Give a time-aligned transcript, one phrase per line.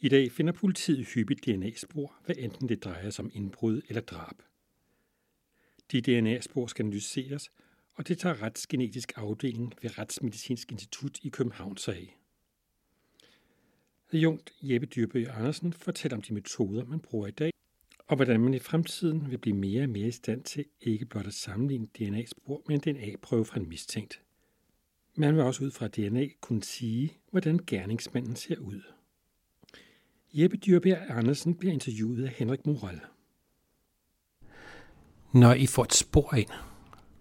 [0.00, 4.42] I dag finder politiet hyppigt DNA-spor, hvad enten det drejer sig om indbrud eller drab.
[5.92, 7.50] De DNA-spor skal analyseres,
[7.94, 12.18] og det tager Retsgenetisk afdeling ved Retsmedicinsk Institut i København sig af.
[14.12, 17.52] Jungt Jeppe Dyrbøg Andersen fortæller om de metoder, man bruger i dag,
[18.06, 21.26] og hvordan man i fremtiden vil blive mere og mere i stand til ikke blot
[21.26, 24.22] at sammenligne DNA-spor med en DNA-prøve fra en mistænkt.
[25.14, 28.82] Man vil også ud fra DNA kunne sige, hvordan gerningsmanden ser ud.
[30.34, 33.00] Jeppe Dyrbjerg Andersen bliver interviewet af Henrik Moral.
[35.32, 36.48] Når I får et spor ind,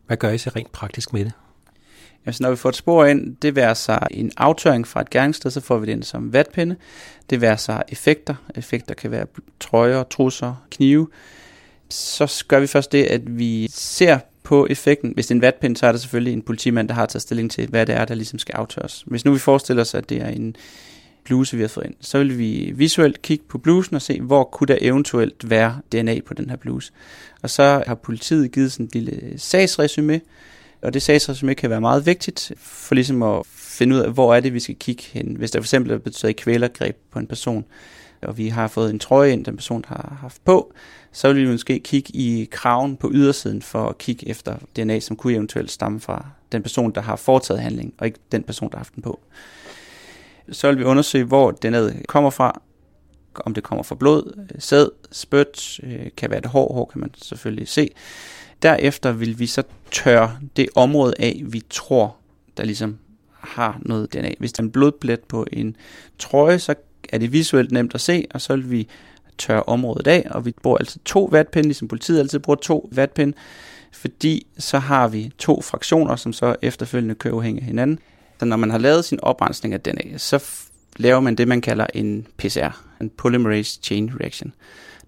[0.08, 1.34] hvad gør I så rent praktisk med det?
[2.26, 5.52] Altså, når vi får et spor ind, det vil sig en aftøring fra et gerningssted,
[5.52, 6.76] så får vi det ind som vatpinde.
[7.30, 8.36] Det vil sig effekter.
[8.56, 9.26] Effekter kan være
[9.60, 11.10] trøjer, trusser, knive.
[11.90, 15.12] Så gør vi først det, at vi ser på effekten.
[15.14, 17.52] Hvis det er en vatpind, så er der selvfølgelig en politimand, der har taget stilling
[17.52, 19.04] til, hvad det er, der ligesom skal aftøres.
[19.08, 20.56] Hvis nu vi forestiller os, at det er en
[21.28, 24.44] bluse, vi har fået ind, så vil vi visuelt kigge på blusen og se, hvor
[24.44, 26.92] kunne der eventuelt være DNA på den her bluse.
[27.42, 30.22] Og så har politiet givet sådan en lille sagsresume,
[30.82, 34.40] og det sagsresume kan være meget vigtigt for ligesom at finde ud af, hvor er
[34.40, 35.36] det, vi skal kigge hen.
[35.38, 37.66] Hvis der for eksempel er betydet kvælergreb på en person,
[38.22, 40.74] og vi har fået en trøje ind, den person har haft på,
[41.12, 45.16] så vil vi måske kigge i kraven på ydersiden for at kigge efter DNA, som
[45.16, 48.78] kunne eventuelt stamme fra den person, der har foretaget handling, og ikke den person, der
[48.78, 49.20] har haft den på.
[50.52, 52.62] Så vil vi undersøge, hvor DNA'et kommer fra,
[53.36, 57.02] om det kommer fra blod, øh, sæd, spyt, øh, kan være det hår, hår kan
[57.02, 57.90] man selvfølgelig se.
[58.62, 62.16] Derefter vil vi så tørre det område af, vi tror,
[62.58, 62.98] der ligesom
[63.32, 64.32] har noget DNA.
[64.40, 65.76] Hvis der er en blodplet på en
[66.20, 66.76] trøje, så
[67.10, 68.88] er det visuelt nemt at se, og så vil vi
[69.38, 73.34] tørre området af, og vi bruger altid to vatpinde, ligesom politiet altid bruger to vatpinde,
[73.92, 78.00] fordi så har vi to fraktioner, som så efterfølgende kører afhænge af hinanden.
[78.40, 80.44] Så når man har lavet sin oprensning af DNA, så
[80.98, 84.54] laver man det, man kalder en PCR, en Polymerase Chain Reaction.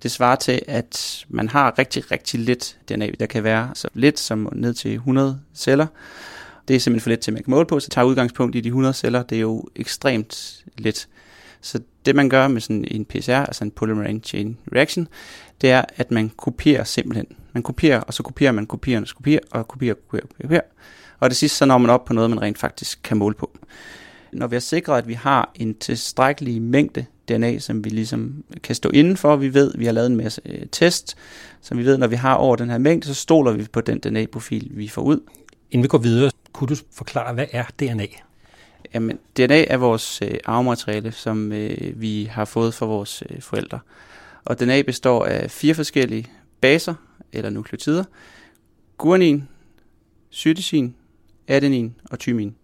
[0.03, 3.09] Det svarer til, at man har rigtig, rigtig lidt DNA.
[3.19, 5.87] Der kan være så lidt som ned til 100 celler.
[6.67, 8.61] Det er simpelthen for lidt til, at man kan måle på, så tager udgangspunkt i
[8.61, 9.23] de 100 celler.
[9.23, 11.07] Det er jo ekstremt lidt.
[11.61, 15.07] Så det man gør med sådan en PCR, altså en polymerase chain reaction,
[15.61, 17.27] det er, at man kopierer simpelthen.
[17.53, 20.61] Man kopierer, og så kopierer man, kopierer, og kopierer, og kopierer, kopierer, kopierer.
[21.19, 23.57] Og det sidste, så når man op på noget, man rent faktisk kan måle på.
[24.33, 28.75] Når vi har sikret, at vi har en tilstrækkelig mængde DNA, som vi ligesom kan
[28.75, 29.35] stå indenfor.
[29.35, 31.17] Vi ved, vi har lavet en masse øh, test,
[31.61, 33.99] som vi ved, når vi har over den her mængde, så stoler vi på den
[33.99, 35.19] DNA-profil, vi får ud.
[35.71, 38.05] Inden vi går videre, kunne du forklare, hvad er DNA?
[38.93, 43.79] Jamen, DNA er vores øh, arvemateriale, som øh, vi har fået fra vores øh, forældre.
[44.45, 46.25] Og DNA består af fire forskellige
[46.61, 46.93] baser,
[47.33, 48.03] eller nukleotider.
[48.97, 49.47] Guanin,
[50.31, 50.95] cytosin,
[51.49, 52.55] adenin og thymin.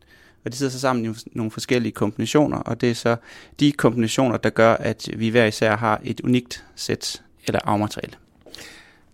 [0.46, 3.16] Og de sidder så sammen i nogle forskellige kombinationer, og det er så
[3.60, 8.14] de kombinationer, der gør, at vi hver især har et unikt sæt eller arvemateriale.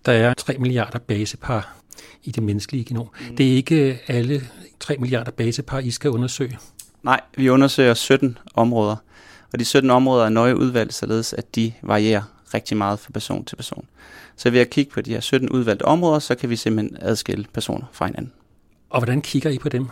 [0.05, 1.75] Der er 3 milliarder basepar
[2.23, 3.07] i det menneskelige genom.
[3.29, 3.35] Mm.
[3.35, 4.41] Det er ikke alle
[4.79, 6.57] 3 milliarder basepar, I skal undersøge.
[7.03, 8.95] Nej, vi undersøger 17 områder,
[9.53, 12.21] og de 17 områder er nøje udvalgt, således at de varierer
[12.53, 13.85] rigtig meget fra person til person.
[14.35, 17.45] Så ved at kigge på de her 17 udvalgte områder, så kan vi simpelthen adskille
[17.53, 18.33] personer fra hinanden.
[18.91, 19.87] Og hvordan kigger I på dem?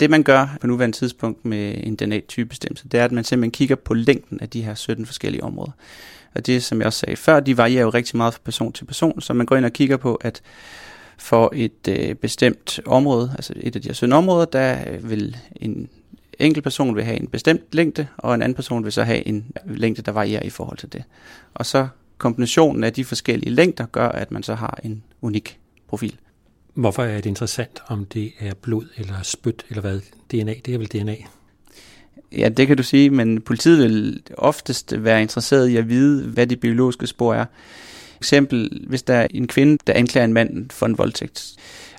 [0.00, 3.76] Det man gør på nuværende tidspunkt med en DNA-typebestemmelse, det er, at man simpelthen kigger
[3.76, 5.70] på længden af de her 17 forskellige områder.
[6.34, 8.84] Og det, som jeg også sagde før, de varierer jo rigtig meget fra person til
[8.84, 10.42] person, så man går ind og kigger på, at
[11.18, 15.36] for et øh, bestemt område, altså et af de her 17 områder, der øh, vil
[15.56, 15.88] en
[16.38, 19.52] enkelt person vil have en bestemt længde, og en anden person vil så have en
[19.66, 21.02] længde, der varierer i forhold til det.
[21.54, 21.88] Og så
[22.18, 26.18] kombinationen af de forskellige længder gør, at man så har en unik profil.
[26.74, 30.00] Hvorfor er det interessant, om det er blod eller spyt eller hvad?
[30.30, 31.16] DNA, det er vel DNA?
[32.32, 36.46] Ja, det kan du sige, men politiet vil oftest være interesseret i at vide, hvad
[36.46, 37.44] de biologiske spor er.
[38.20, 41.54] Eksempel, hvis der er en kvinde, der anklager en mand for en voldtægt,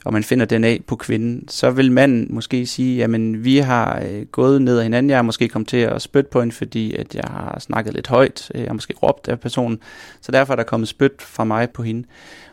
[0.06, 4.26] og man finder DNA på kvinden, så vil manden måske sige, jamen vi har øh,
[4.26, 7.16] gået ned ad hinanden, jeg har måske kommet til at spytte på hende, fordi at
[7.16, 9.80] jeg har snakket lidt højt, øh, jeg har måske råbt af personen,
[10.22, 12.08] så derfor er der kommet spyt fra mig på hende.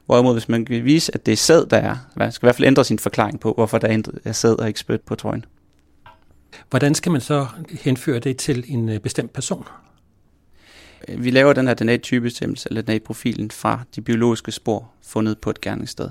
[0.07, 2.57] Hvorimod hvis man kan vise, at det er sæd, der er, man skal i hvert
[2.57, 5.45] fald ændre sin forklaring på, hvorfor der er sæd og ikke spyt på trøjen.
[6.71, 7.47] Hvordan skal man så
[7.83, 9.65] henføre det til en øh, bestemt person?
[11.09, 16.11] Vi laver den her DNA-typebestemmelse, eller DNA-profilen fra de biologiske spor fundet på et gerningssted.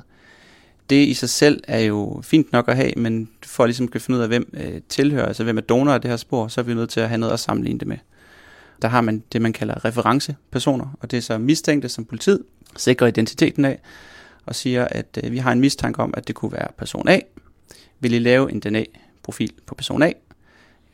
[0.89, 3.88] Det i sig selv er jo fint nok at have, men for ligesom at ligesom
[3.88, 6.48] kan finde ud af, hvem øh, tilhører, altså hvem er donor af det her spor,
[6.48, 7.98] så er vi nødt til at have noget at sammenligne det med.
[8.81, 12.44] Der har man det, man kalder referencepersoner, og det er så mistænkte, som politiet
[12.75, 13.80] sikrer identiteten af,
[14.45, 17.19] og siger, at øh, vi har en mistanke om, at det kunne være person A.
[18.00, 20.12] Vil I lave en DNA-profil på person A?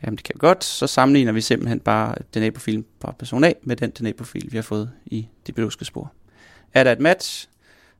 [0.04, 3.76] Jamen det kan vi godt, så sammenligner vi simpelthen bare DNA-profilen fra person A med
[3.76, 6.12] den DNA-profil, vi har fået i de biologiske spor.
[6.74, 7.48] Er der et match,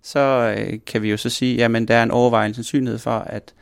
[0.03, 3.55] så øh, kan vi jo så sige, jamen der er en overvejende sandsynlighed for, at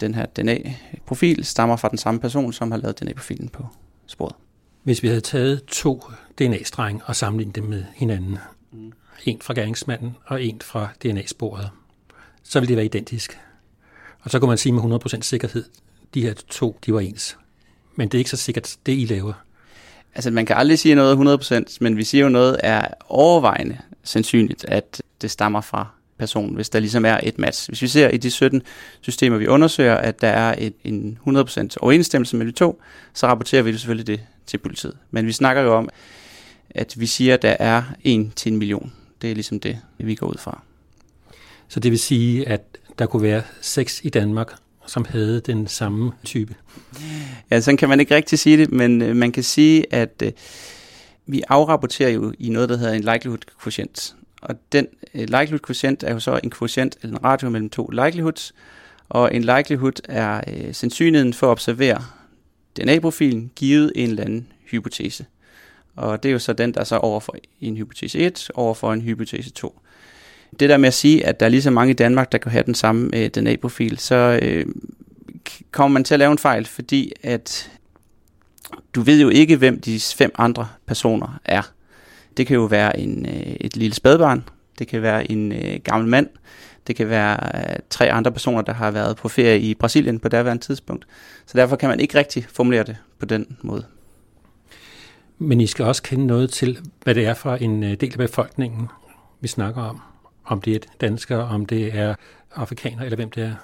[0.00, 3.66] den her DNA-profil stammer fra den samme person, som har lavet DNA-profilen på
[4.06, 4.34] sporet.
[4.82, 6.04] Hvis vi havde taget to
[6.38, 8.38] DNA-strenge og sammenlignet dem med hinanden,
[8.72, 8.92] mm.
[9.24, 11.70] en fra gerningsmanden og en fra DNA-sporet,
[12.42, 13.38] så ville det være identisk.
[14.20, 15.64] Og så kunne man sige med 100% sikkerhed,
[16.14, 17.38] de her to, de var ens.
[17.96, 19.32] Men det er ikke så sikkert, det I laver.
[20.14, 24.64] Altså, man kan aldrig sige noget 100%, men vi siger jo noget er overvejende sandsynligt,
[24.64, 25.86] at det stammer fra
[26.18, 27.68] personen, hvis der ligesom er et match.
[27.68, 28.62] Hvis vi ser i de 17
[29.00, 32.82] systemer, vi undersøger, at der er et, en 100% overensstemmelse mellem de to,
[33.14, 34.96] så rapporterer vi det selvfølgelig det til politiet.
[35.10, 35.88] Men vi snakker jo om,
[36.70, 38.92] at vi siger, at der er en til en million.
[39.22, 40.62] Det er ligesom det, vi går ud fra.
[41.68, 42.62] Så det vil sige, at
[42.98, 44.52] der kunne være seks i Danmark,
[44.86, 46.54] som havde den samme type?
[47.50, 50.32] Ja, sådan kan man ikke rigtig sige det, men øh, man kan sige, at øh,
[51.26, 54.16] vi afrapporterer jo i noget, der hedder en likelihood quotient.
[54.42, 57.86] Og den øh, likelihood quotient er jo så en quotient eller en ratio mellem to
[57.86, 58.54] likelihoods,
[59.08, 62.04] og en likelihood er øh, sandsynligheden for at observere
[62.76, 65.26] DNA-profilen givet en eller anden hypotese.
[65.96, 68.74] Og det er jo så den, der er så over for en hypotese 1 over
[68.74, 69.80] for en hypotese 2.
[70.60, 72.50] Det der med at sige, at der er lige så mange i Danmark, der kan
[72.50, 74.66] have den samme øh, DNA-profil, så øh,
[75.70, 77.70] kommer man til at lave en fejl, fordi at
[78.94, 81.62] du ved jo ikke, hvem de fem andre personer er.
[82.36, 84.44] Det kan jo være en, øh, et lille spædbarn,
[84.78, 86.28] det kan være en øh, gammel mand,
[86.86, 90.28] det kan være øh, tre andre personer, der har været på ferie i Brasilien på
[90.28, 91.06] daværende tidspunkt.
[91.46, 93.84] Så derfor kan man ikke rigtig formulere det på den måde.
[95.38, 98.18] Men I skal også kende noget til, hvad det er for en øh, del af
[98.18, 98.88] befolkningen,
[99.40, 100.00] vi snakker om.
[100.46, 102.14] Om det er danskere, om det er
[102.54, 103.54] afrikaner, eller hvem det er.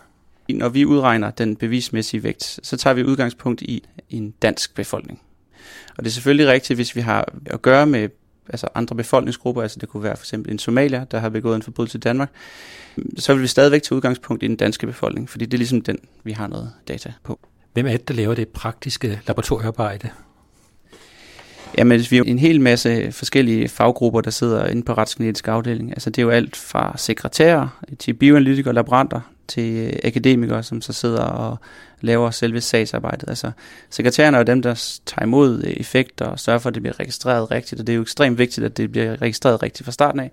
[0.48, 5.20] Når vi udregner den bevismæssige vægt, så tager vi udgangspunkt i en dansk befolkning.
[5.96, 8.08] Og det er selvfølgelig rigtigt, hvis vi har at gøre med
[8.48, 11.62] altså andre befolkningsgrupper, altså det kunne være for eksempel en somalier, der har begået en
[11.62, 12.30] forbrydelse i Danmark,
[13.18, 15.98] så vil vi stadigvæk tage udgangspunkt i den danske befolkning, fordi det er ligesom den,
[16.24, 17.40] vi har noget data på.
[17.72, 20.10] Hvem er det, der laver det praktiske laboratoriearbejde?
[21.78, 25.90] Jamen, vi er en hel masse forskellige faggrupper, der sidder inde på retsgenetisk afdeling.
[25.90, 30.92] Altså, det er jo alt fra sekretærer til bioanalytikere, laboranter, til øh, akademikere, som så
[30.92, 31.56] sidder og
[32.00, 33.28] laver selve sagsarbejdet.
[33.28, 33.50] Altså,
[33.90, 37.00] sekretærerne er jo dem, der tager imod øh, effekter og sørger for, at det bliver
[37.00, 40.20] registreret rigtigt, og det er jo ekstremt vigtigt, at det bliver registreret rigtigt fra starten
[40.20, 40.30] af.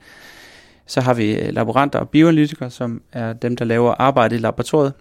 [0.85, 4.93] Så har vi øh, laboranter og bioanalytikere, som er dem, der laver arbejde i laboratoriet,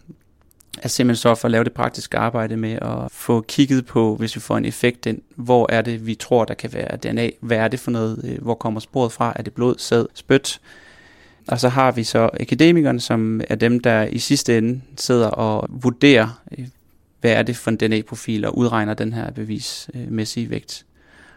[0.82, 4.36] er simpelthen så for at lave det praktiske arbejde med at få kigget på, hvis
[4.36, 7.56] vi får en effekt ind, hvor er det, vi tror, der kan være DNA, hvad
[7.56, 10.60] er det for noget, øh, hvor kommer sporet fra, er det blod, sæd, spyt,
[11.48, 15.68] og så har vi så akademikerne, som er dem, der i sidste ende sidder og
[15.70, 16.66] vurderer, øh,
[17.20, 20.86] hvad er det for en DNA-profil, og udregner den her bevismæssige øh, vægt.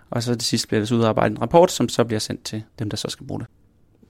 [0.10, 2.64] Og så til sidst bliver der så udarbejdet en rapport, som så bliver sendt til
[2.80, 3.48] dem, der så skal bruge det.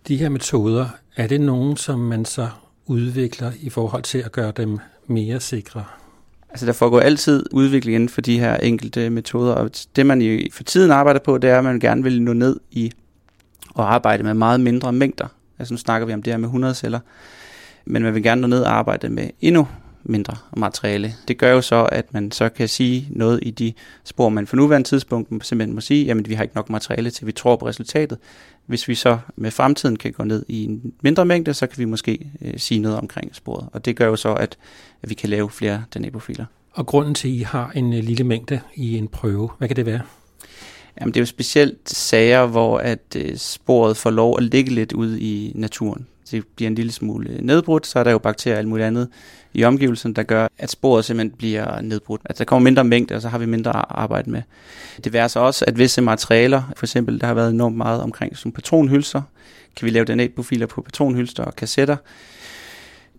[0.07, 2.49] De her metoder, er det nogen, som man så
[2.91, 4.77] udvikler i forhold til at gøre dem
[5.07, 5.83] mere sikre?
[6.49, 10.49] Altså der foregår altid udvikling inden for de her enkelte metoder, og det man i
[10.51, 12.91] for tiden arbejder på, det er, at man gerne vil nå ned i
[13.69, 15.27] og arbejde med meget mindre mængder.
[15.59, 16.99] Altså nu snakker vi om det her med 100 celler,
[17.85, 19.67] men man vil gerne nå ned og arbejde med endnu
[20.03, 21.13] mindre materiale.
[21.27, 23.73] Det gør jo så, at man så kan sige noget i de
[24.03, 27.27] spor, man for nuværende tidspunkt simpelthen må sige, jamen vi har ikke nok materiale til,
[27.27, 28.17] vi tror på resultatet.
[28.71, 31.85] Hvis vi så med fremtiden kan gå ned i en mindre mængde, så kan vi
[31.85, 33.69] måske øh, sige noget omkring sporet.
[33.73, 34.57] Og det gør jo så, at,
[35.01, 36.45] at vi kan lave flere DNA-profiler.
[36.71, 39.75] Og grunden til, at I har en øh, lille mængde i en prøve, hvad kan
[39.75, 40.01] det være?
[40.99, 44.93] Jamen, det er jo specielt sager, hvor at øh, sporet får lov at ligge lidt
[44.93, 46.07] ude i naturen.
[46.31, 49.07] Det bliver en lille smule nedbrudt, så er der jo bakterier og alt muligt andet
[49.53, 52.21] i omgivelsen, der gør, at sporet simpelthen bliver nedbrudt.
[52.25, 54.41] Altså der kommer mindre mængde, og så har vi mindre at arbejde med.
[55.03, 58.51] Det værser også, at visse materialer, for eksempel der har været enormt meget omkring som
[58.51, 59.21] patronhylser,
[59.75, 61.95] kan vi lave DNA-profiler på patronhylster og kassetter,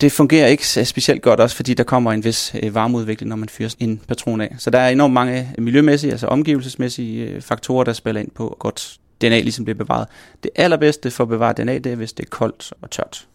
[0.00, 3.48] det fungerer ikke specielt godt også, fordi der kommer en vis øh, varmeudvikling, når man
[3.48, 4.54] fyrer en patron af.
[4.58, 8.98] Så der er enormt mange miljømæssige, altså omgivelsesmæssige øh, faktorer, der spiller ind på godt
[9.22, 10.08] DNA ligesom bliver bevaret.
[10.42, 13.28] Det allerbedste for at bevare DNA, det er, hvis det er koldt og tørt.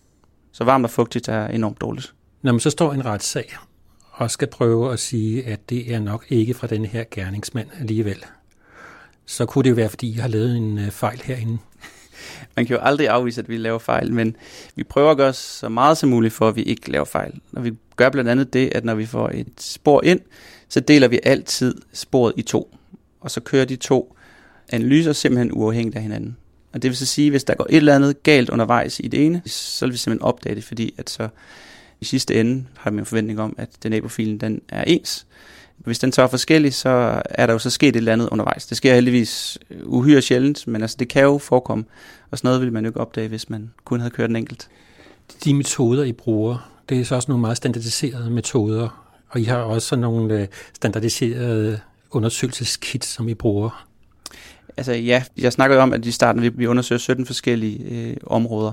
[0.52, 2.14] Så varmt og fugtigt er enormt dårligt.
[2.42, 3.58] Når man så står en retssag
[4.12, 8.26] og skal prøve at sige, at det er nok ikke fra den her gerningsmand alligevel,
[9.26, 11.58] så kunne det jo være, fordi I har lavet en øh, fejl herinde.
[12.56, 14.36] Man kan jo aldrig afvise, at vi laver fejl, men
[14.76, 17.42] vi prøver at gøre så meget som muligt for, at vi ikke laver fejl.
[17.56, 20.20] Og vi gør blandt andet det, at når vi får et spor ind,
[20.70, 22.76] så deler vi altid sporet i to.
[23.20, 24.18] Og så kører de to
[24.70, 26.38] analyser simpelthen uafhængigt af hinanden.
[26.74, 29.08] Og det vil så sige, at hvis der går et eller andet galt undervejs i
[29.08, 31.30] det ene, så vil vi simpelthen opdage det, fordi at så
[32.02, 35.26] i sidste ende har vi en forventning om, at den profilen den er ens.
[35.78, 38.66] Hvis den så er forskellig, så er der jo så sket et eller andet undervejs.
[38.66, 41.86] Det sker heldigvis øh, uhyre sjældent, men altså det kan jo forekomme.
[42.32, 44.70] Og sådan noget ville man jo ikke opdage, hvis man kun havde kørt en enkelt.
[45.44, 49.58] De metoder, I bruger, det er så også nogle meget standardiserede metoder, og I har
[49.58, 51.80] også nogle øh, standardiserede
[52.12, 53.87] undersøgelseskit, som I bruger.
[54.78, 58.72] Altså ja, jeg snakkede om, at i starten vi, vi undersøger 17 forskellige øh, områder.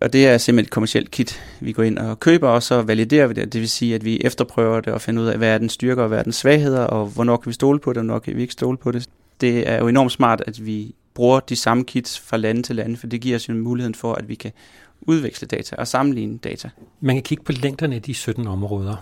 [0.00, 3.26] Og det er simpelthen et kommersielt kit, vi går ind og køber, og så validerer
[3.26, 3.52] vi det.
[3.52, 6.02] Det vil sige, at vi efterprøver det og finder ud af, hvad er den styrker
[6.02, 8.36] og hvad er den svagheder, og hvornår kan vi stole på det, og hvornår kan
[8.36, 9.08] vi ikke stole på det.
[9.40, 12.96] Det er jo enormt smart, at vi bruger de samme kits fra lande til lande,
[12.96, 14.52] for det giver os jo muligheden for, at vi kan
[15.00, 16.70] udveksle data og sammenligne data.
[17.00, 18.96] Man kan kigge på længderne af de 17 områder.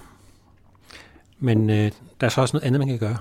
[1.38, 3.16] Men øh, der er så også noget andet, man kan gøre.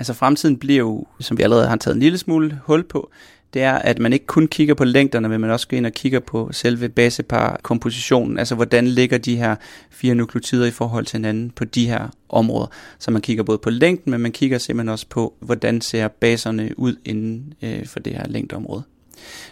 [0.00, 3.10] Altså fremtiden bliver jo, som vi allerede har taget en lille smule hul på,
[3.54, 5.92] det er, at man ikke kun kigger på længderne, men man også går ind og
[5.92, 9.56] kigger på selve basepar-kompositionen, altså hvordan ligger de her
[9.90, 12.66] fire nukleotider i forhold til hinanden på de her områder.
[12.98, 16.78] Så man kigger både på længden, men man kigger simpelthen også på, hvordan ser baserne
[16.78, 18.82] ud inden øh, for det her længdeområde.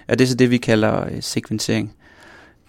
[0.08, 1.92] Og det er så det, vi kalder øh, sekvensering.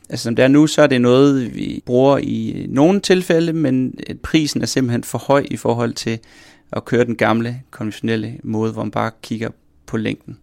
[0.10, 3.54] Altså som det er nu, så er det noget, vi bruger i øh, nogle tilfælde,
[3.54, 6.20] men øh, prisen er simpelthen for høj i forhold til
[6.72, 9.50] at køre den gamle, konventionelle måde, hvor man bare kigger
[9.86, 10.38] på længden.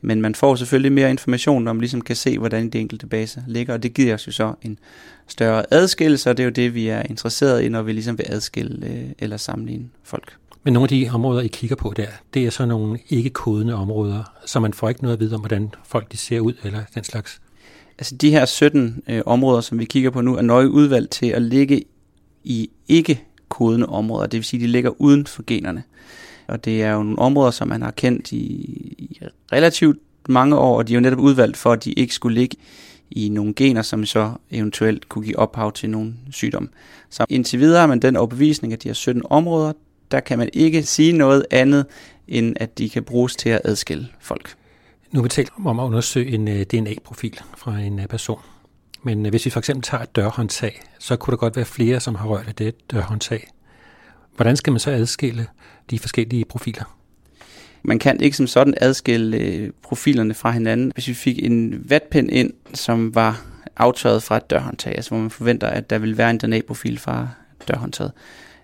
[0.00, 3.42] Men man får selvfølgelig mere information, når man ligesom kan se, hvordan de enkelte baser
[3.46, 4.78] ligger, og det giver os jo så en
[5.26, 8.26] større adskillelse, og det er jo det, vi er interesseret i, når vi ligesom vil
[8.28, 10.36] adskille øh, eller sammenligne folk.
[10.64, 14.32] Men nogle af de områder, I kigger på der, det er så nogle ikke-kodende områder,
[14.46, 17.04] så man får ikke noget at vide om, hvordan folk de ser ud eller den
[17.04, 17.40] slags.
[17.98, 21.26] Altså de her 17 øh, områder, som vi kigger på nu, er nøje udvalgt til
[21.26, 21.84] at ligge
[22.44, 22.70] i
[23.52, 25.82] kodende områder, det vil sige, de ligger uden for generne.
[26.48, 28.36] Og det er jo nogle områder, som man har kendt i,
[28.98, 29.18] i
[29.52, 32.56] relativt mange år, og de er jo netop udvalgt for, at de ikke skulle ligge
[33.10, 36.68] i nogle gener, som så eventuelt kunne give ophav til nogle sygdomme.
[37.10, 39.72] Så indtil videre har man den overbevisning, at de her 17 områder,
[40.10, 41.86] der kan man ikke sige noget andet,
[42.28, 44.54] end at de kan bruges til at adskille folk.
[45.12, 48.38] Nu har vi talt om at undersøge en øh, DNA-profil fra en øh, person.
[49.02, 52.00] Men øh, hvis vi for eksempel tager et dørhåndtag, så kunne der godt være flere,
[52.00, 53.48] som har rørt af det dørhåndtag.
[54.36, 55.46] Hvordan skal man så adskille
[55.90, 56.98] de forskellige profiler?
[57.82, 60.92] Man kan ikke som sådan adskille øh, profilerne fra hinanden.
[60.94, 63.44] Hvis vi fik en vatpind ind, som var
[63.76, 67.28] aftørret fra et dørhåndtag, altså hvor man forventer, at der vil være en DNA-profil fra
[67.68, 68.12] dørhåndtaget,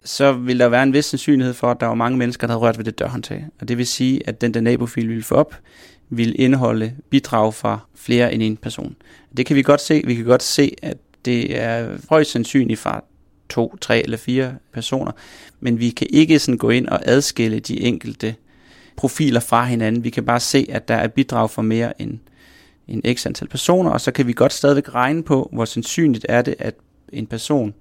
[0.04, 2.60] så vil der være en vis sandsynlighed for, at der var mange mennesker, der havde
[2.60, 3.46] rørt ved det dørhåndtag.
[3.60, 5.54] Og det vil sige, at den DNA-profil, vi ville få op,
[6.10, 8.96] vil indeholde bidrag fra flere end en person.
[9.36, 10.02] Det kan vi godt se.
[10.06, 13.04] Vi kan godt se, at det er højst sandsynligt fra
[13.48, 15.12] to, tre eller fire personer,
[15.60, 18.34] men vi kan ikke sådan gå ind og adskille de enkelte
[18.96, 20.04] profiler fra hinanden.
[20.04, 22.18] Vi kan bare se, at der er bidrag fra mere end,
[22.88, 26.42] end x antal personer, og så kan vi godt stadigvæk regne på, hvor sandsynligt er
[26.42, 26.74] det, at
[27.12, 27.74] en person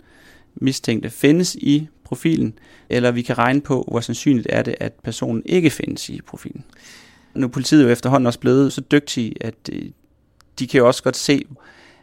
[0.55, 2.53] mistænkte findes i profilen,
[2.89, 6.63] eller vi kan regne på, hvor sandsynligt er det, at personen ikke findes i profilen.
[7.38, 9.89] Nu politiet jo efterhånden også blevet så dygtige, at øh,
[10.60, 11.46] de kan jo også godt se,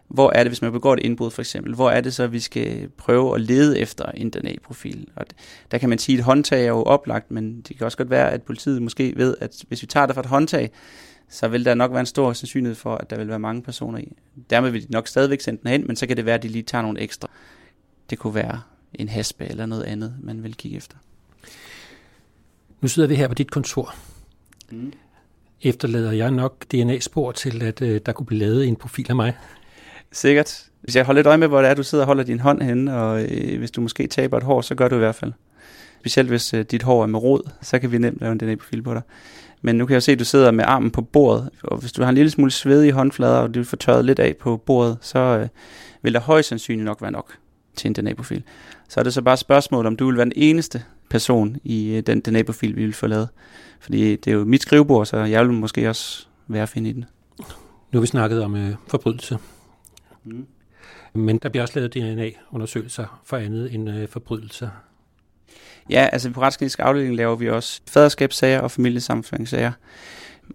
[0.08, 2.40] hvor er det, hvis man begår et indbrud for eksempel, hvor er det så, vi
[2.40, 5.08] skal prøve at lede efter en DNA-profil.
[5.16, 5.26] Og
[5.70, 8.10] der kan man sige, at et håndtag er jo oplagt, men det kan også godt
[8.10, 10.70] være, at politiet måske ved, at hvis vi tager det fra et håndtag,
[11.28, 13.98] så vil der nok være en stor sandsynlighed for, at der vil være mange personer
[13.98, 14.12] i.
[14.50, 16.48] Dermed vil de nok stadigvæk sende den hen, men så kan det være, at de
[16.48, 17.28] lige tager nogle ekstra.
[18.10, 18.60] Det kunne være
[18.94, 20.96] en haspe eller noget andet, man vil kigge efter.
[22.80, 23.94] Nu sidder vi her på dit kontor.
[24.70, 24.92] Mm
[25.64, 29.36] efterlader jeg nok DNA-spor til, at øh, der kunne blive lavet en profil af mig.
[30.12, 30.64] Sikkert.
[30.82, 32.62] Hvis jeg holder lidt øje med, hvor det er, du sidder og holder din hånd
[32.62, 35.32] henne, og øh, hvis du måske taber et hår, så gør du i hvert fald.
[36.00, 38.82] Specielt hvis øh, dit hår er med rod, så kan vi nemt lave en DNA-profil
[38.82, 39.02] på dig.
[39.62, 42.02] Men nu kan jeg se, at du sidder med armen på bordet, og hvis du
[42.02, 44.98] har en lille smule sved i håndflader, og du får tørret lidt af på bordet,
[45.00, 45.48] så øh,
[46.02, 47.32] vil der højst sandsynligt nok være nok
[47.76, 48.42] til en DNA-profil.
[48.88, 50.82] Så er det så bare et spørgsmål, om du vil være den eneste
[51.14, 53.28] person i øh, den DNA-profil, vi vil få lavet.
[53.80, 56.92] Fordi det er jo mit skrivebord, så jeg vil måske også være at finde i
[56.92, 57.04] den.
[57.92, 59.38] Nu har vi snakket om øh, forbrydelse.
[60.24, 60.46] Mm.
[61.12, 64.68] Men der bliver også lavet DNA-undersøgelser for andet end øh, forbrydelser.
[65.90, 69.72] Ja, altså på retsklinisk afdeling laver vi også faderskabssager og familiesammenføringssager.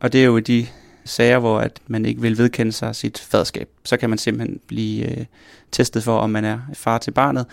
[0.02, 0.68] Og det er jo de
[1.06, 3.70] sager, hvor at man ikke vil vedkende sig sit faderskab.
[3.86, 5.26] Så kan man simpelthen blive øh,
[5.72, 7.46] testet for, om man er far til barnet.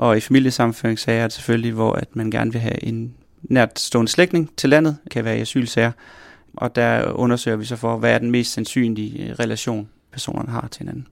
[0.00, 4.10] Og i familiesammenføringssager er det selvfølgelig, hvor at man gerne vil have en nært stående
[4.10, 5.92] slægtning til landet, kan være i asylsager.
[6.56, 10.68] Og der undersøger vi så for, hvad er den mest sandsynlige øh, relation, personerne har
[10.70, 11.06] til hinanden.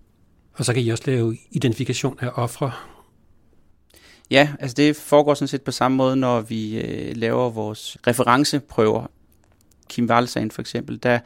[0.53, 2.73] Og så kan I også lave identifikation af ofre?
[4.31, 9.07] Ja, altså det foregår sådan set på samme måde, når vi øh, laver vores referenceprøver.
[9.89, 11.19] Kim Wall-sagen for eksempel, der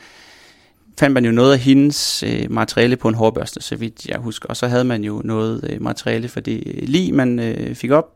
[0.98, 4.48] fandt man jo noget af hendes øh, materiale på en hårbørste, så vidt jeg husker.
[4.48, 8.14] Og så havde man jo noget øh, materiale for det lige man øh, fik op,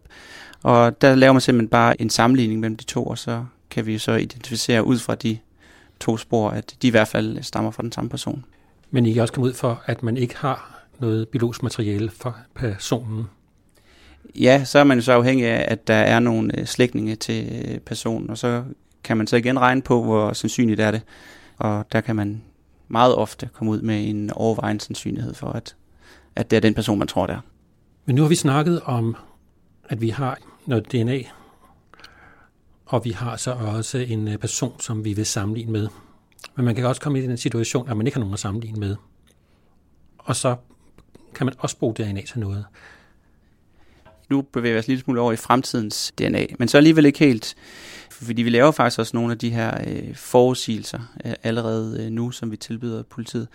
[0.62, 3.98] Og der laver man simpelthen bare en sammenligning mellem de to, og så kan vi
[3.98, 5.38] så identificere ud fra de
[6.00, 8.44] to spor, at de i hvert fald stammer fra den samme person.
[8.90, 12.36] Men I kan også komme ud for, at man ikke har noget biologisk materiale for
[12.54, 13.24] personen.
[14.34, 17.64] Ja, så er man jo så afhængig af, at der er nogle øh, slægtninge til
[17.68, 18.62] øh, personen, og så
[19.04, 21.00] kan man så igen regne på, hvor sandsynligt er det.
[21.58, 22.42] Og der kan man
[22.88, 25.76] meget ofte komme ud med en overvejende sandsynlighed for, at,
[26.36, 27.40] at det er den person, man tror, det er.
[28.04, 29.16] Men nu har vi snakket om,
[29.84, 31.22] at vi har noget DNA,
[32.86, 35.88] og vi har så også en øh, person, som vi vil sammenligne med.
[36.56, 38.80] Men man kan også komme i den situation, at man ikke har nogen at sammenligne
[38.80, 38.96] med.
[40.18, 40.56] Og så
[41.34, 42.64] kan man også bruge DNA til noget.
[44.30, 47.54] Nu bevæger vi os lidt smule over i fremtidens DNA, men så alligevel ikke helt,
[48.10, 52.30] fordi vi laver faktisk også nogle af de her øh, forudsigelser øh, allerede øh, nu,
[52.30, 53.48] som vi tilbyder politiet.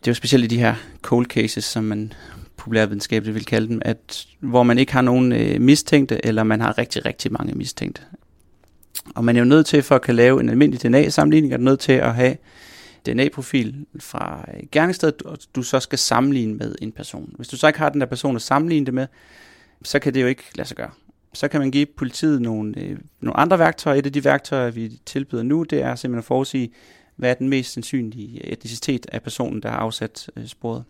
[0.00, 2.12] Det er jo specielt i de her cold cases, som man
[2.56, 6.78] populærvidenskabeligt vil kalde dem, at hvor man ikke har nogen øh, mistænkte, eller man har
[6.78, 8.02] rigtig, rigtig mange mistænkte.
[9.14, 11.80] Og man er jo nødt til, for at kan lave en almindelig DNA-sammenligning, er nødt
[11.80, 12.36] til at have
[13.06, 17.32] DNA-profil fra øh, gerningsstedet, og du så skal sammenligne med en person.
[17.36, 19.06] Hvis du så ikke har den der person at sammenligne det med,
[19.82, 20.90] så kan det jo ikke lade sig gøre.
[21.34, 23.98] Så kan man give politiet nogle, øh, nogle andre værktøjer.
[23.98, 26.70] Et af de værktøjer, vi tilbyder nu, det er simpelthen at forudsige,
[27.16, 30.84] hvad er den mest sandsynlige øh, etnicitet af personen, der har afsat øh, sporet.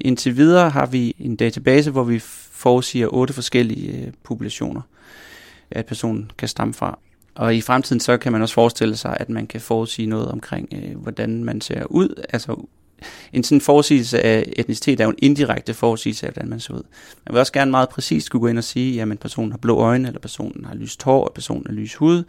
[0.00, 4.82] Indtil videre har vi en database, hvor vi forudsiger otte forskellige øh, populationer,
[5.70, 6.98] at personen kan stamme fra.
[7.34, 10.68] Og i fremtiden så kan man også forestille sig, at man kan forudsige noget omkring,
[10.72, 12.24] øh, hvordan man ser ud.
[12.28, 12.66] Altså
[13.32, 16.82] en sådan forudsigelse af etnicitet er jo en indirekte forudsigelse af, hvordan man ser ud.
[17.26, 19.76] Man vil også gerne meget præcist kunne gå ind og sige, at personen har blå
[19.76, 22.24] øjne, eller personen har lyst hår, eller personen har lys hud,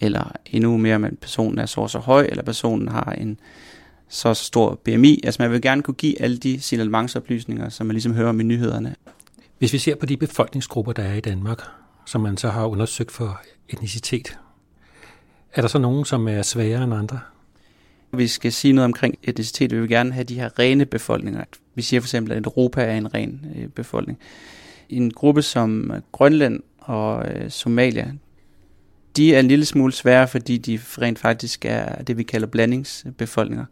[0.00, 3.40] eller endnu mere, at personen er så så høj, eller personen har en
[4.08, 5.20] så stor BMI.
[5.24, 8.44] Altså man vil gerne kunne give alle de signalementsoplysninger, som man ligesom hører om i
[8.44, 8.94] nyhederne.
[9.58, 11.62] Hvis vi ser på de befolkningsgrupper, der er i Danmark,
[12.06, 14.38] som man så har undersøgt for etnicitet,
[15.54, 17.20] er der så nogen, som er sværere end andre?
[18.12, 19.72] Vi skal sige noget omkring etnicitet.
[19.72, 21.44] Vi vil gerne have de her rene befolkninger.
[21.74, 24.18] Vi siger for eksempel, at Europa er en ren øh, befolkning.
[24.88, 28.12] En gruppe som øh, Grønland og øh, Somalia,
[29.16, 33.64] de er en lille smule svære, fordi de rent faktisk er det, vi kalder blandingsbefolkninger.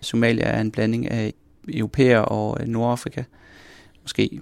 [0.00, 1.32] Somalia er en blanding af
[1.68, 3.22] europæer og Nordafrika.
[4.02, 4.40] Måske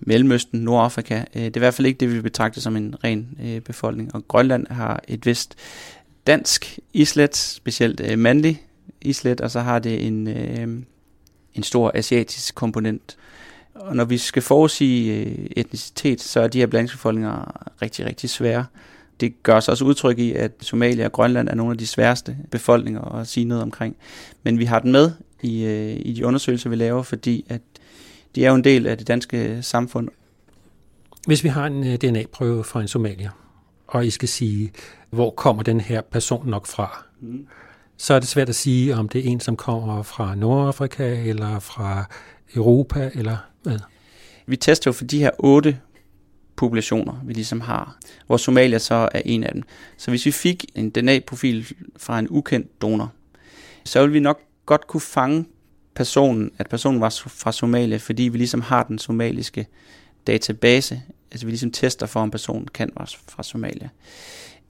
[0.00, 1.22] Mellemøsten, Nordafrika.
[1.34, 4.14] Det er i hvert fald ikke det, vi betragter som en ren befolkning.
[4.14, 5.54] Og Grønland har et vist
[6.26, 8.62] dansk islet, specielt mandlig
[9.00, 10.28] islet, og så har det en,
[11.54, 13.16] en stor asiatisk komponent.
[13.74, 18.64] Og når vi skal forudsige etnicitet, så er de her blandingsbefolkninger rigtig, rigtig svære
[19.20, 22.36] det gør sig også udtryk i, at Somalia og Grønland er nogle af de sværeste
[22.50, 23.96] befolkninger at sige noget omkring.
[24.42, 25.10] Men vi har den med
[25.42, 27.60] i, øh, i de undersøgelser, vi laver, fordi at
[28.34, 30.08] de er jo en del af det danske samfund.
[31.26, 33.30] Hvis vi har en øh, DNA-prøve fra en somalier,
[33.86, 34.72] og I skal sige,
[35.10, 37.46] hvor kommer den her person nok fra, mm
[37.96, 41.58] så er det svært at sige, om det er en, som kommer fra Nordafrika, eller
[41.58, 42.04] fra
[42.54, 43.78] Europa, eller hvad?
[44.46, 45.78] Vi tester jo for de her otte
[46.56, 49.62] populationer, vi ligesom har, hvor Somalia så er en af dem.
[49.96, 53.12] Så hvis vi fik en DNA-profil fra en ukendt donor,
[53.84, 55.46] så ville vi nok godt kunne fange
[55.94, 59.66] personen, at personen var fra Somalia, fordi vi ligesom har den somaliske
[60.26, 63.88] database, altså vi ligesom tester for, om personen kan være fra Somalia.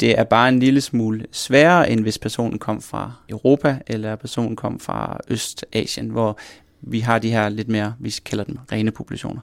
[0.01, 4.57] Det er bare en lille smule sværere, end hvis personen kom fra Europa, eller personen
[4.57, 6.39] kom fra Østasien, hvor
[6.81, 9.41] vi har de her lidt mere, vi kalder dem rene populationer.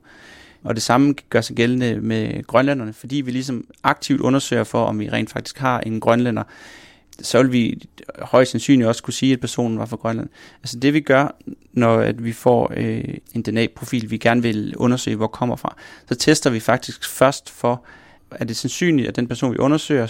[0.64, 5.00] Og det samme gør sig gældende med grønlænderne, fordi vi ligesom aktivt undersøger for, om
[5.00, 6.44] vi rent faktisk har en grønlænder,
[7.22, 7.82] så vil vi
[8.20, 10.30] højst sandsynligt også kunne sige, at personen var fra Grønland.
[10.64, 11.36] Altså det vi gør,
[11.74, 15.76] når at vi får øh, en DNA-profil, vi gerne vil undersøge, hvor kommer fra,
[16.10, 17.84] så tester vi faktisk først for,
[18.32, 20.08] er det sandsynligt, at den person, vi undersøger,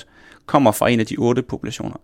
[0.51, 1.97] kommer fra en af de otte populationer.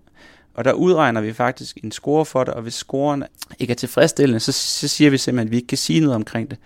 [0.53, 3.23] Og der udregner vi faktisk en score for det, og hvis scoren
[3.59, 6.49] ikke er tilfredsstillende, så, så siger vi simpelthen, at vi ikke kan sige noget omkring
[6.49, 6.57] det.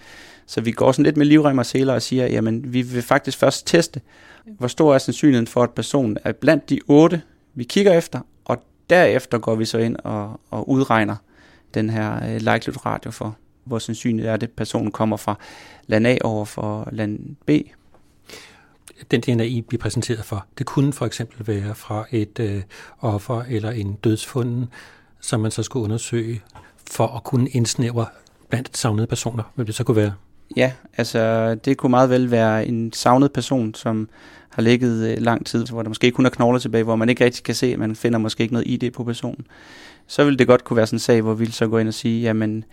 [0.45, 3.37] Så vi går sådan lidt med livrem og seler og siger, jamen vi vil faktisk
[3.37, 4.01] først teste,
[4.45, 7.21] hvor stor er sandsynligheden for, at personen er blandt de otte,
[7.55, 11.15] vi kigger efter, og derefter går vi så ind og, og udregner
[11.73, 15.35] den her øh, uh, likelihood radio for, hvor sandsynligt er det, at personen kommer fra
[15.87, 17.49] land A over for land B.
[19.11, 22.61] Den DNA, I bliver præsenteret for, det kunne for eksempel være fra et øh,
[22.99, 24.69] offer eller en dødsfunden,
[25.21, 26.41] som man så skulle undersøge
[26.91, 28.05] for at kunne indsnævre
[28.49, 30.13] blandt savnede personer, hvad det så kunne være.
[30.57, 34.09] Ja, altså det kunne meget vel være en savnet person, som
[34.49, 37.09] har ligget øh, lang tid, hvor der måske ikke kun er knogler tilbage, hvor man
[37.09, 39.47] ikke rigtig kan se, at man finder måske ikke noget ID på personen.
[40.07, 41.93] Så ville det godt kunne være sådan en sag, hvor vi så gå ind og
[41.93, 42.63] sige, jamen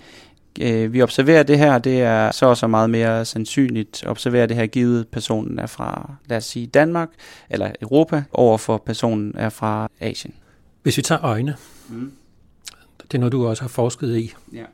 [0.61, 4.47] øh, vi observerer det her, det er så og så meget mere sandsynligt at observere
[4.47, 7.09] det her, givet personen er fra, lad os sige, Danmark
[7.51, 10.35] eller Europa, overfor personen er fra Asien.
[10.83, 11.57] Hvis vi tager øjne,
[11.89, 12.13] mm.
[13.03, 14.35] det er noget, du også har forsket i.
[14.53, 14.65] Ja.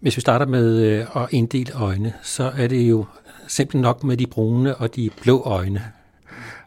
[0.00, 3.04] Hvis vi starter med øh, at inddele øjne, så er det jo
[3.46, 5.82] simpelthen nok med de brune og de blå øjne.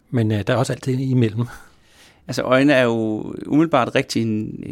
[0.10, 1.46] Men øh, der er også altid imellem.
[2.28, 4.26] Altså øjne er jo umiddelbart rigtig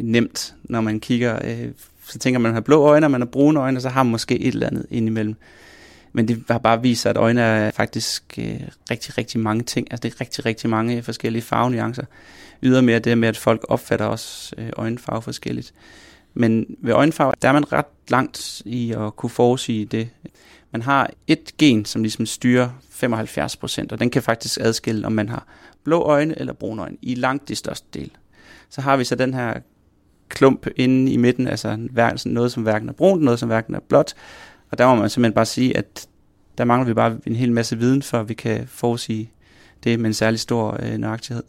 [0.04, 1.40] nemt, når man kigger.
[1.44, 1.72] Øh,
[2.08, 3.90] så tænker man, at man har blå øjne, og man har brune øjne, og så
[3.90, 5.36] har man måske et eller andet indimellem.
[6.14, 8.60] Men det har bare vist sig, at øjne er faktisk øh,
[8.92, 9.88] rigtig, rigtig mange ting.
[9.92, 12.04] Altså det er rigtig, rigtig mange forskellige farvenuancer.
[12.64, 15.74] Ydermere det med, at folk opfatter også øh, øjenfarve forskelligt.
[16.34, 20.10] Men ved øjenfarve, der er man ret langt i at kunne forudsige det.
[20.72, 25.12] Man har et gen, som ligesom styrer 75 procent, og den kan faktisk adskille, om
[25.12, 25.46] man har
[25.84, 28.12] blå øjne eller brune øjne, i langt de største del.
[28.70, 29.60] Så har vi så den her
[30.30, 31.88] klump inde i midten, altså
[32.26, 34.14] noget, som hverken er brunt, noget, som hverken er blåt.
[34.72, 36.08] Og der må man simpelthen bare sige, at
[36.58, 39.32] der mangler vi bare en hel masse viden, for vi kan forudsige
[39.84, 41.44] det med en særlig stor øh, nøjagtighed.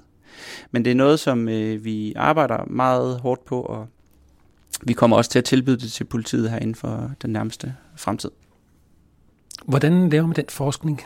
[0.70, 3.88] Men det er noget, som øh, vi arbejder meget hårdt på, og
[4.82, 8.30] vi kommer også til at tilbyde det til politiet her inden for den nærmeste fremtid.
[9.66, 11.02] Hvordan laver man den forskning?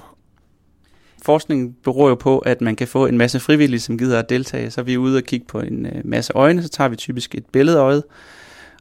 [1.25, 4.71] Forskningen beror jo på, at man kan få en masse frivillige, som gider at deltage.
[4.71, 7.35] Så er vi ude og kigge på en øh, masse øjne, så tager vi typisk
[7.35, 8.05] et billede af øjet,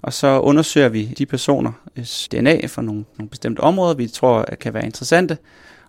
[0.01, 4.45] og så undersøger vi de personer øh, DNA for nogle, nogle bestemte områder, vi tror
[4.59, 5.37] kan være interessante,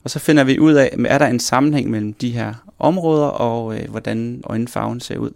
[0.04, 3.78] og så finder vi ud af, er der en sammenhæng mellem de her områder, og
[3.78, 5.30] øh, hvordan øjenfarven ser ud.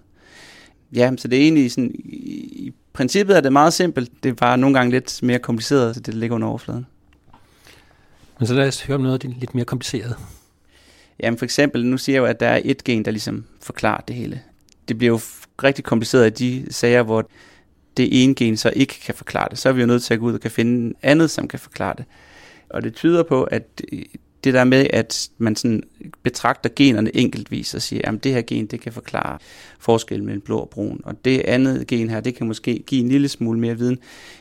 [0.93, 4.59] Ja, så det er egentlig sådan, i princippet er det meget simpelt, det er bare
[4.59, 6.87] nogle gange lidt mere kompliceret, så det ligger under overfladen.
[8.39, 10.17] Men så lad os høre om noget af det lidt mere kompliceret.
[11.21, 14.01] Jamen for eksempel, nu siger jeg jo, at der er et gen, der ligesom forklarer
[14.01, 14.41] det hele.
[14.89, 15.21] Det bliver jo
[15.63, 17.29] rigtig kompliceret i de sager, hvor
[17.97, 19.59] det ene gen så ikke kan forklare det.
[19.59, 21.59] Så er vi jo nødt til at gå ud og kan finde andet, som kan
[21.59, 22.05] forklare det.
[22.71, 24.03] Og det tyder på, at øh,
[24.45, 25.83] det der med, at man sådan
[26.23, 29.39] betragter generne enkeltvis og siger, at det her gen, det kan forklare
[29.79, 33.09] forskellen mellem blå og brun, og det andet gen her, det kan måske give en
[33.09, 33.99] lille smule mere viden.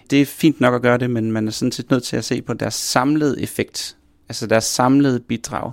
[0.10, 2.26] Det er fint nok at gøre det, men man er sådan set nødt til at
[2.26, 3.98] se på deres samlede effekt,
[4.30, 5.72] altså deres samlede bidrag.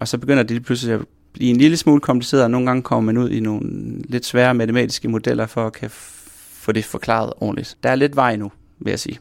[0.00, 1.00] Og så begynder det pludselig at
[1.32, 3.70] blive en lille smule kompliceret, og nogle gange kommer man ud i nogle
[4.08, 7.76] lidt svære matematiske modeller for at kan få det forklaret ordentligt.
[7.82, 9.18] Der er lidt vej nu, vil jeg sige.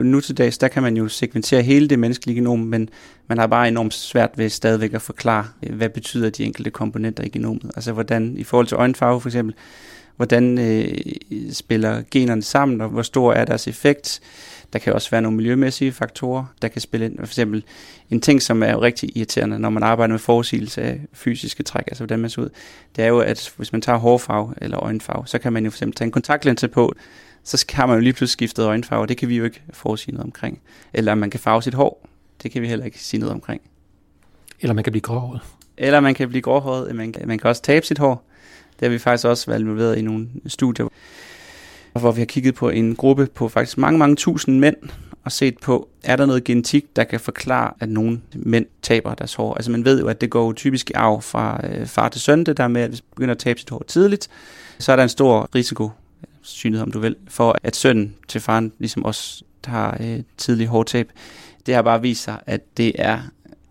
[0.00, 2.88] Nu til dags, der kan man jo sekventere hele det menneskelige genom, men
[3.28, 7.24] man har bare enormt svært ved stadigvæk at forklare, øh, hvad betyder de enkelte komponenter
[7.24, 7.70] i genomet.
[7.76, 9.54] Altså hvordan, i forhold til øjenfarve for eksempel,
[10.16, 10.98] hvordan øh,
[11.52, 14.20] spiller generne sammen, og hvor stor er deres effekt.
[14.74, 17.18] Der kan også være nogle miljømæssige faktorer, der kan spille ind.
[17.18, 17.64] For eksempel
[18.10, 21.84] en ting, som er jo rigtig irriterende, når man arbejder med forudsigelse af fysiske træk,
[21.86, 22.48] altså hvordan man ser ud,
[22.96, 25.76] det er jo, at hvis man tager hårfarve eller øjenfarve, så kan man jo for
[25.76, 26.94] eksempel tage en kontaktlinse på,
[27.44, 30.24] så har man jo lige pludselig skiftet øjenfarve, det kan vi jo ikke forudsige noget
[30.24, 30.60] omkring.
[30.92, 32.08] Eller man kan farve sit hår,
[32.42, 33.62] det kan vi heller ikke sige noget omkring.
[34.60, 35.40] Eller man kan blive gråhåret.
[35.76, 38.24] Eller man kan blive gråhåret, man man kan også tabe sit hår.
[38.80, 40.88] Det har vi faktisk også været involveret i nogle studier,
[42.00, 44.76] hvor vi har kigget på en gruppe på faktisk mange, mange tusind mænd,
[45.24, 49.34] og set på, er der noget genetik, der kan forklare, at nogle mænd taber deres
[49.34, 49.54] hår.
[49.54, 52.44] Altså man ved jo, at det går typisk i arv fra øh, far til søn,
[52.44, 54.28] det der med, at hvis man begynder at tabe sit hår tidligt,
[54.78, 55.90] så er der en stor risiko,
[56.42, 61.10] synlighed om du vil, for at sønnen til faren ligesom også har øh, tidlig hårtab.
[61.66, 63.18] Det har bare vist sig, at det er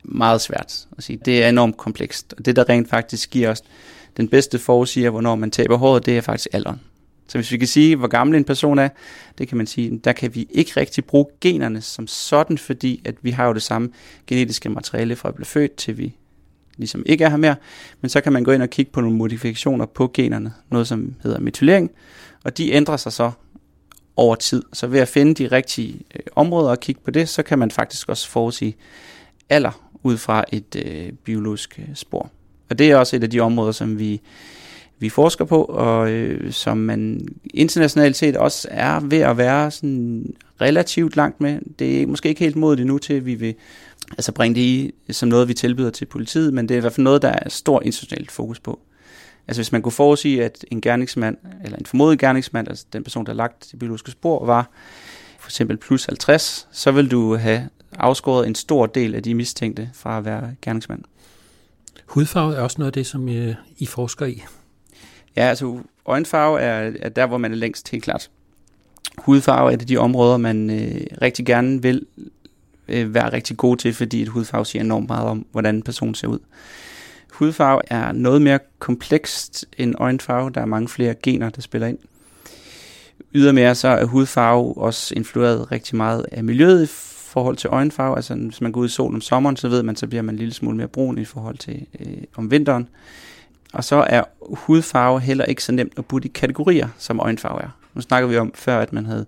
[0.03, 1.19] meget svært at sige.
[1.25, 3.61] Det er enormt komplekst, og det der rent faktisk giver os
[4.17, 6.79] den bedste forudsiger, hvornår man taber håret, det er faktisk alderen.
[7.27, 8.89] Så hvis vi kan sige, hvor gammel en person er,
[9.37, 13.15] det kan man sige, der kan vi ikke rigtig bruge generne som sådan, fordi at
[13.21, 13.89] vi har jo det samme
[14.27, 16.15] genetiske materiale fra at blive født til vi
[16.77, 17.55] ligesom ikke er her mere.
[18.01, 21.15] Men så kan man gå ind og kigge på nogle modifikationer på generne, noget som
[21.23, 21.91] hedder metylering,
[22.43, 23.31] og de ændrer sig så
[24.15, 24.63] over tid.
[24.73, 27.71] Så ved at finde de rigtige øh, områder og kigge på det, så kan man
[27.71, 28.75] faktisk også forudsige
[29.49, 32.29] alder ud fra et øh, biologisk øh, spor.
[32.69, 34.21] Og det er også et af de områder, som vi,
[35.03, 40.33] vi forsker på, og øh, som man internationalt set også er ved at være sådan
[40.61, 41.59] relativt langt med.
[41.79, 43.55] Det er måske ikke helt modigt endnu til, at vi vil
[44.11, 46.93] altså bringe det i som noget, vi tilbyder til politiet, men det er i hvert
[46.93, 48.79] fald noget, der er stor internationalt fokus på.
[49.47, 53.25] Altså hvis man kunne forudsige, at en gerningsmand, eller en formodet gerningsmand, altså den person,
[53.25, 54.69] der har lagt det biologiske spor, var
[55.39, 59.89] for eksempel plus 50, så vil du have afskåret en stor del af de mistænkte
[59.93, 61.03] fra at være gerningsmand.
[62.05, 64.43] Hudfarve er også noget af det, som øh, I forsker i.
[65.35, 68.29] Ja, altså øjenfarve er, er der, hvor man er længst helt klart.
[69.17, 72.05] Hudfarve er det de områder, man øh, rigtig gerne vil
[72.87, 76.15] øh, være rigtig god til, fordi et hudfarve siger enormt meget om, hvordan en person
[76.15, 76.39] ser ud.
[77.31, 80.49] Hudfarve er noget mere komplekst end øjenfarve.
[80.49, 81.97] Der er mange flere gener, der spiller ind.
[83.33, 86.87] Ydermere så er hudfarve også influeret rigtig meget af miljøet i
[87.33, 88.15] forhold til øjenfarve.
[88.15, 90.35] Altså hvis man går ud i solen om sommeren, så ved man, så bliver man
[90.35, 92.87] en lille smule mere brun i forhold til øh, om vinteren.
[93.73, 97.69] Og så er hudfarve heller ikke så nemt at putte i kategorier, som øjenfarve er.
[97.93, 99.25] Nu snakker vi om før, at man havde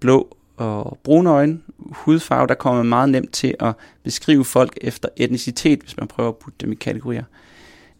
[0.00, 1.60] blå og brune øjne.
[1.78, 6.28] Hudfarve, der kommer man meget nemt til at beskrive folk efter etnicitet, hvis man prøver
[6.28, 7.24] at putte dem i kategorier.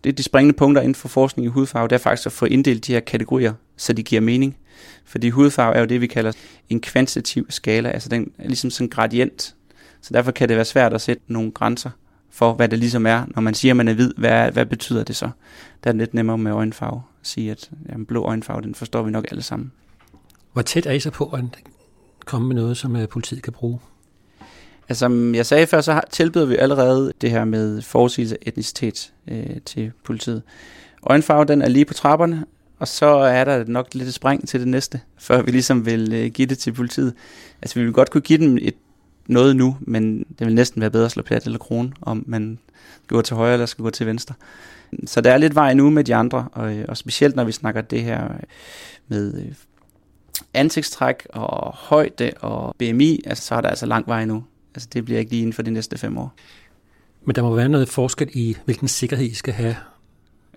[0.04, 2.44] Det er de springende punkter inden for forskning i hudfarve, det er faktisk at få
[2.44, 4.56] inddelt de her kategorier, så de giver mening.
[5.04, 6.32] Fordi hudfarve er jo det, vi kalder
[6.68, 9.54] en kvantitativ skala, altså den er ligesom sådan en gradient.
[10.00, 11.90] Så derfor kan det være svært at sætte nogle grænser
[12.30, 13.24] for, hvad det ligesom er.
[13.34, 15.30] Når man siger, at man er hvid, hvad, hvad betyder det så?
[15.84, 19.02] Der er det lidt nemmere med øjenfarve at sige, at jamen, blå øjenfarve, den forstår
[19.02, 19.72] vi nok alle sammen.
[20.52, 21.44] Hvor tæt er I så på at
[22.26, 23.78] komme med noget, som øh, politiet kan bruge?
[24.88, 29.12] Altså, som jeg sagde før, så tilbyder vi allerede det her med forudsigelse af etnicitet
[29.28, 30.42] øh, til politiet.
[31.06, 32.44] Øjenfarve, den er lige på trapperne,
[32.78, 36.30] og så er der nok lidt spring til det næste, før vi ligesom vil øh,
[36.30, 37.14] give det til politiet.
[37.62, 38.74] Altså, vi vil godt kunne give dem et,
[39.26, 42.58] noget nu, men det vil næsten være bedre at slå plat eller krone, om man
[43.04, 44.34] skal gå til højre eller skal gå til venstre.
[45.04, 47.80] Så der er lidt vej nu med de andre, og, og specielt når vi snakker
[47.80, 48.28] det her
[49.08, 49.52] med øh,
[50.54, 54.44] ansigtstræk og højde og BMI, altså, så er der altså lang vej nu.
[54.74, 56.34] Altså, det bliver ikke lige inden for de næste fem år.
[57.24, 59.76] Men der må være noget forskel i, hvilken sikkerhed I skal have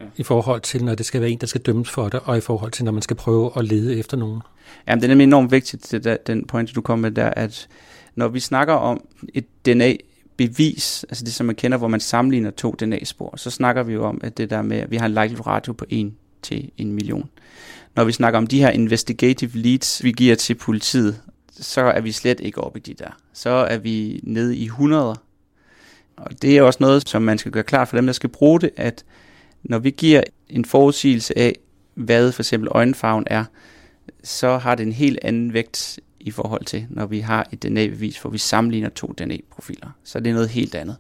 [0.02, 0.06] ja.
[0.18, 2.42] i forhold til, når det skal være en, der skal dømmes for det, og i
[2.42, 4.42] forhold til, når man skal prøve at lede efter nogen.
[4.88, 7.68] Jamen, det er nemlig enormt vigtigt, det der, den point, du kom med der, at
[8.16, 12.72] når vi snakker om et DNA-bevis, altså det, som man kender, hvor man sammenligner to
[12.72, 15.48] DNA-spor, så snakker vi jo om, at det der med, at vi har en likelihood
[15.48, 17.30] ratio på 1 til en million.
[17.96, 21.22] Når vi snakker om de her investigative leads, vi giver til politiet,
[21.52, 23.18] så er vi slet ikke oppe i de der.
[23.34, 25.16] Så er vi nede i 100.
[26.16, 28.62] Og det er også noget, som man skal gøre klart for dem, der skal bruge
[28.62, 29.04] det, at
[29.64, 31.56] når vi giver en forudsigelse af,
[31.94, 33.46] hvad for eksempel øjenfarven er,
[34.24, 38.18] så har det en helt anden vægt i forhold til, når vi har et DNA-bevis,
[38.18, 39.90] hvor vi sammenligner to DNA-profiler.
[40.04, 40.96] Så det er noget helt andet.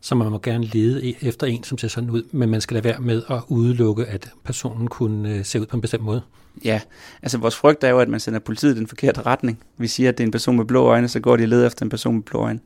[0.00, 2.74] Så man må gerne lede e- efter en, som ser sådan ud, men man skal
[2.74, 6.22] lade være med at udelukke, at personen kunne øh, se ud på en bestemt måde.
[6.64, 6.80] Ja,
[7.22, 9.58] altså vores frygt er jo, at man sender politiet i den forkerte retning.
[9.78, 11.66] Vi siger, at det er en person med blå øjne, så går de og leder
[11.66, 12.60] efter en person med blå øjne.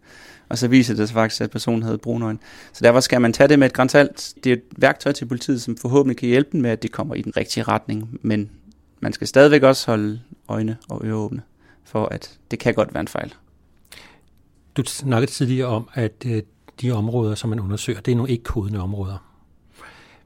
[0.48, 2.38] Og så viser det sig faktisk, at personen havde brune øjne.
[2.72, 4.35] Så derfor skal man tage det med et grænsalt.
[4.44, 7.14] Det er et værktøj til politiet, som forhåbentlig kan hjælpe dem med, at det kommer
[7.14, 8.18] i den rigtige retning.
[8.22, 8.50] Men
[9.00, 11.42] man skal stadigvæk også holde øjne og ører åbne,
[11.84, 13.34] for at det kan godt være en fejl.
[14.76, 16.42] Du snakkede tidligere om, at øh,
[16.80, 19.26] de områder, som man undersøger, det er nogle ikke kodende områder.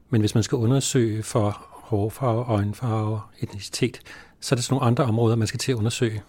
[0.09, 3.99] Men hvis man skal undersøge for hårfarve, øjenfarve, etnicitet,
[4.39, 6.21] så er der sådan nogle andre områder, man skal til at undersøge.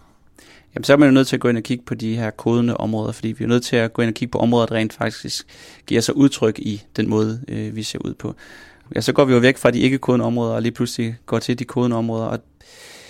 [0.75, 2.29] Jamen, så er man jo nødt til at gå ind og kigge på de her
[2.29, 4.75] kodende områder, fordi vi er nødt til at gå ind og kigge på områder, der
[4.75, 5.47] rent faktisk
[5.87, 8.35] giver sig udtryk i den måde, øh, vi ser ud på.
[8.95, 11.39] Ja, så går vi jo væk fra de ikke kodende områder, og lige pludselig går
[11.39, 12.39] til de kodende områder, og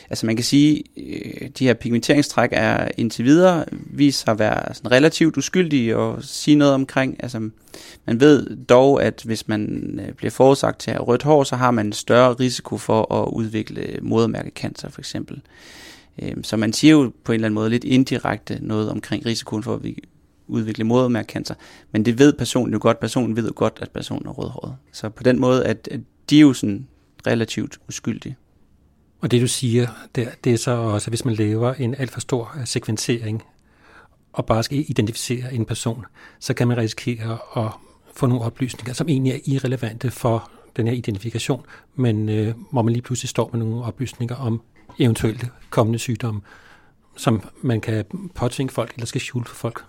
[0.09, 4.73] Altså man kan sige, øh, de her pigmenteringstræk er indtil videre vist sig at være
[4.73, 7.23] sådan relativt uskyldige og sige noget omkring.
[7.23, 7.49] Altså
[8.05, 11.55] man ved dog, at hvis man øh, bliver forudsagt til at have rødt hår, så
[11.55, 15.41] har man en større risiko for at udvikle modermærkecancer for eksempel.
[16.21, 19.63] Øh, så man siger jo på en eller anden måde lidt indirekte noget omkring risikoen
[19.63, 20.03] for at vi
[20.47, 21.55] udvikle modermærkcancer.
[21.91, 22.99] men det ved personen jo godt.
[22.99, 24.75] Personen ved jo godt, at personen er rødhåret.
[24.91, 26.87] Så på den måde, at, at de er jo sådan
[27.27, 28.37] relativt uskyldige.
[29.21, 32.11] Og det du siger, det, det er så også, at hvis man laver en alt
[32.11, 33.43] for stor øh, sekventering,
[34.33, 36.05] og bare skal identificere en person,
[36.39, 37.71] så kan man risikere at
[38.13, 42.93] få nogle oplysninger, som egentlig er irrelevante for den her identifikation, men øh, hvor man
[42.93, 44.61] lige pludselig står med nogle oplysninger om
[44.99, 46.41] eventuelle kommende sygdomme,
[47.15, 48.05] som man kan
[48.35, 49.85] påtvinge folk eller skal skjule for folk.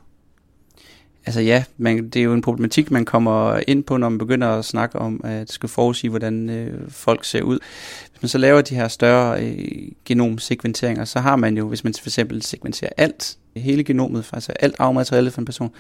[1.29, 4.49] Altså ja, man, det er jo en problematik, man kommer ind på, når man begynder
[4.49, 7.59] at snakke om, at skal forudsige, hvordan øh, folk ser ud.
[8.11, 11.95] Hvis man så laver de her større øh, genomsekventeringer, så har man jo, hvis man
[11.95, 15.71] for eksempel sekventerer alt, hele genomet, altså alt arvemateriale for en person,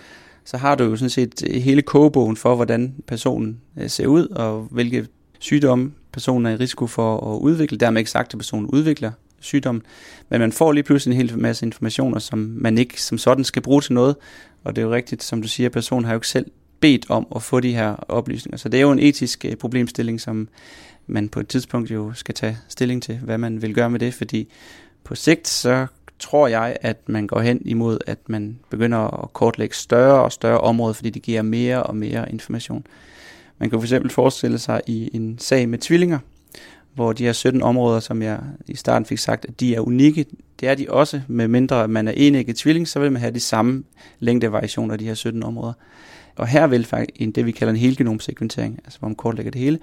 [0.44, 4.68] så har du jo sådan set hele kogebogen for, hvordan personen øh, ser ud, og
[4.70, 5.06] hvilke
[5.38, 7.78] sygdomme personen er i risiko for at udvikle.
[7.78, 9.82] Dermed ikke sagt, at personen udvikler sygdommen,
[10.28, 13.62] men man får lige pludselig en hel masse informationer, som man ikke som sådan skal
[13.62, 14.16] bruge til noget,
[14.64, 17.26] og det er jo rigtigt, som du siger, personen har jo ikke selv bedt om
[17.36, 18.56] at få de her oplysninger.
[18.56, 20.48] Så det er jo en etisk øh, problemstilling, som
[21.06, 24.14] man på et tidspunkt jo skal tage stilling til, hvad man vil gøre med det,
[24.14, 24.48] fordi
[25.04, 25.86] på sigt så
[26.18, 30.60] tror jeg, at man går hen imod, at man begynder at kortlægge større og større
[30.60, 32.86] områder, fordi det giver mere og mere information.
[33.58, 36.18] Man kan for eksempel forestille sig i en sag med tvillinger,
[36.94, 40.26] hvor de her 17 områder, som jeg i starten fik sagt, at de er unikke,
[40.60, 43.40] det er de også, med mindre man er enægget tvilling, så vil man have de
[43.40, 43.84] samme
[44.18, 45.72] længdevariationer af de her 17 områder.
[46.36, 49.78] Og her vil faktisk det, vi kalder en helgenomsekventering, altså hvor man kortlægger det hele,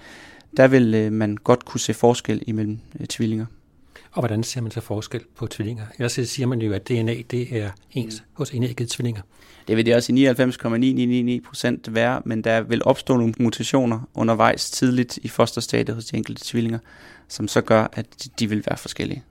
[0.58, 3.46] der vil øh, man godt kunne se forskel imellem øh, tvillinger.
[4.16, 5.86] Og hvordan ser man så forskel på tvillinger?
[5.98, 9.22] Ellers siger man jo, at DNA det er ens hos enæggede tvillinger.
[9.68, 14.72] Det vil det også i 99,999 procent være, men der vil opstå nogle mutationer undervejs
[14.72, 16.80] tidligt i fosterstadiet hos de enkelte tvillinger,
[17.28, 19.24] som så gør, at de vil være forskellige.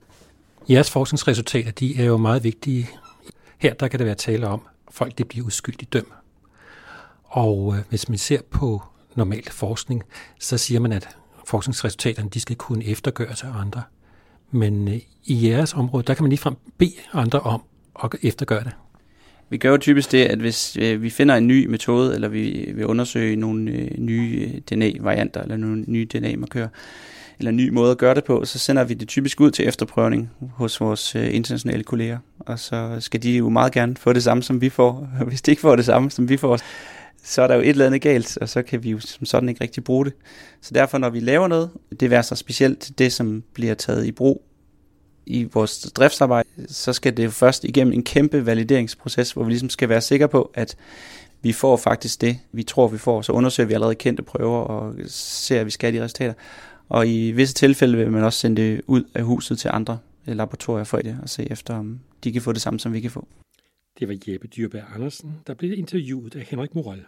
[0.69, 2.89] Jeres forskningsresultater de er jo meget vigtige.
[3.57, 6.13] Her der kan det være tale om, at folk det bliver uskyldigt dømt.
[7.23, 8.81] Og øh, hvis man ser på
[9.15, 10.03] normalt forskning,
[10.39, 11.09] så siger man, at
[11.45, 13.83] forskningsresultaterne de skal kunne eftergøres af andre.
[14.51, 17.61] Men øh, i jeres område, der kan man ligefrem bede andre om
[18.03, 18.71] at eftergøre det.
[19.49, 22.51] Vi gør jo typisk det, at hvis øh, vi finder en ny metode, eller vi
[22.51, 26.67] øh, vil undersøge nogle øh, nye øh, DNA-varianter, eller nogle nye DNA-markører,
[27.39, 29.67] eller en ny måde at gøre det på, så sender vi det typisk ud til
[29.67, 32.17] efterprøvning hos vores øh, internationale kolleger.
[32.39, 35.09] Og så skal de jo meget gerne få det samme, som vi får.
[35.27, 36.59] Hvis de ikke får det samme, som vi får,
[37.25, 39.49] så er der jo et eller andet galt, og så kan vi jo som sådan
[39.49, 40.13] ikke rigtig bruge det.
[40.61, 44.11] Så derfor, når vi laver noget, det er så specielt det, som bliver taget i
[44.11, 44.45] brug
[45.25, 49.69] i vores driftsarbejde, så skal det jo først igennem en kæmpe valideringsproces, hvor vi ligesom
[49.69, 50.75] skal være sikre på, at
[51.41, 53.21] vi får faktisk det, vi tror, vi får.
[53.21, 56.33] Så undersøger vi allerede kendte prøver og ser, at vi skal have de resultater.
[56.89, 60.83] Og i visse tilfælde vil man også sende det ud af huset til andre laboratorier
[60.83, 63.27] for det, og se efter, om de kan få det samme, som vi kan få.
[63.99, 67.03] Det var Jeppe Dyrberg Andersen, der blev interviewet af Henrik Morel.